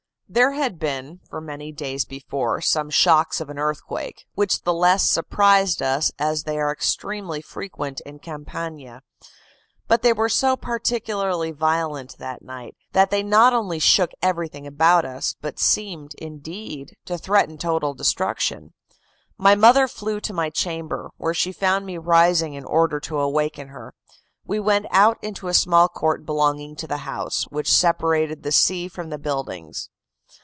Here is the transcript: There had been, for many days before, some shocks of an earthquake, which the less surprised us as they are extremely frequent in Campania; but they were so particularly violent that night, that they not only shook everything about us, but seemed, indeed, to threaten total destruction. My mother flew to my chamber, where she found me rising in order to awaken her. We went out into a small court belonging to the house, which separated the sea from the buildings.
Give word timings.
There 0.33 0.53
had 0.53 0.79
been, 0.79 1.19
for 1.29 1.41
many 1.41 1.73
days 1.73 2.05
before, 2.05 2.61
some 2.61 2.89
shocks 2.89 3.41
of 3.41 3.49
an 3.49 3.59
earthquake, 3.59 4.25
which 4.33 4.61
the 4.61 4.73
less 4.73 5.03
surprised 5.03 5.81
us 5.81 6.09
as 6.17 6.43
they 6.43 6.57
are 6.57 6.71
extremely 6.71 7.41
frequent 7.41 7.99
in 8.05 8.17
Campania; 8.19 9.01
but 9.89 10.03
they 10.03 10.13
were 10.13 10.29
so 10.29 10.55
particularly 10.55 11.51
violent 11.51 12.17
that 12.17 12.41
night, 12.43 12.77
that 12.93 13.11
they 13.11 13.23
not 13.23 13.51
only 13.51 13.77
shook 13.77 14.11
everything 14.21 14.65
about 14.65 15.03
us, 15.03 15.35
but 15.41 15.59
seemed, 15.59 16.15
indeed, 16.17 16.95
to 17.03 17.17
threaten 17.17 17.57
total 17.57 17.93
destruction. 17.93 18.71
My 19.37 19.53
mother 19.53 19.85
flew 19.85 20.21
to 20.21 20.33
my 20.33 20.49
chamber, 20.49 21.09
where 21.17 21.33
she 21.33 21.51
found 21.51 21.85
me 21.85 21.97
rising 21.97 22.53
in 22.53 22.63
order 22.63 23.01
to 23.01 23.19
awaken 23.19 23.67
her. 23.67 23.93
We 24.45 24.61
went 24.61 24.85
out 24.91 25.21
into 25.21 25.49
a 25.49 25.53
small 25.53 25.89
court 25.89 26.25
belonging 26.25 26.77
to 26.77 26.87
the 26.87 26.99
house, 27.03 27.43
which 27.49 27.69
separated 27.69 28.43
the 28.43 28.53
sea 28.53 28.87
from 28.87 29.09
the 29.09 29.17
buildings. 29.19 29.89